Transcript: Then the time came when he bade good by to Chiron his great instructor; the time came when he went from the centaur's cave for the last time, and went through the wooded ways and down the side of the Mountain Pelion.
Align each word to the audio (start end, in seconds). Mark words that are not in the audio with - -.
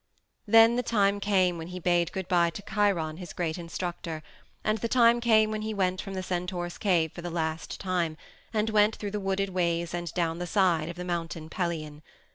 Then 0.47 0.77
the 0.77 0.81
time 0.81 1.19
came 1.19 1.59
when 1.59 1.67
he 1.67 1.79
bade 1.79 2.11
good 2.11 2.27
by 2.27 2.49
to 2.49 2.63
Chiron 2.63 3.17
his 3.17 3.33
great 3.33 3.59
instructor; 3.59 4.23
the 4.65 4.87
time 4.87 5.21
came 5.21 5.51
when 5.51 5.61
he 5.61 5.75
went 5.75 6.01
from 6.01 6.15
the 6.15 6.23
centaur's 6.23 6.79
cave 6.79 7.11
for 7.11 7.21
the 7.21 7.29
last 7.29 7.79
time, 7.79 8.17
and 8.51 8.71
went 8.71 8.95
through 8.95 9.11
the 9.11 9.19
wooded 9.19 9.49
ways 9.49 9.93
and 9.93 10.11
down 10.15 10.39
the 10.39 10.47
side 10.47 10.89
of 10.89 10.95
the 10.95 11.05
Mountain 11.05 11.51
Pelion. 11.51 12.01